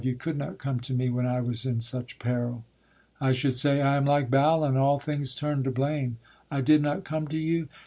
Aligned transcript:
you 0.03 0.15
could 0.15 0.35
not 0.35 0.57
come 0.57 0.79
to 0.79 0.95
me 0.95 1.09
When 1.11 1.27
I 1.27 1.41
was 1.41 1.63
in 1.63 1.79
such 1.79 2.17
peril. 2.17 2.63
I 3.19 3.31
should 3.33 3.55
say: 3.55 3.81
I 3.83 3.97
am 3.97 4.05
like 4.05 4.31
Balen, 4.31 4.75
all 4.75 4.97
things 4.97 5.35
turn 5.35 5.61
to 5.61 5.69
blame. 5.69 6.17
I 6.49 6.61
did 6.61 6.81
not 6.81 7.03
come 7.03 7.27
to 7.27 7.37
you? 7.37 7.67